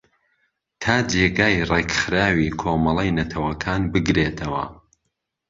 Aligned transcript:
تا 0.81 0.95
جێگای 1.11 1.55
ریکخراوی 1.71 2.55
کۆمەلەی 2.61 3.15
نەتەوەکان 3.17 3.81
بگرێتەوە 3.93 4.65